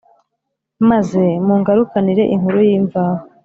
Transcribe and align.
maze 0.89 1.23
mungarukanire 1.45 2.23
inkuru 2.35 2.57
y’imvaho. 2.69 3.23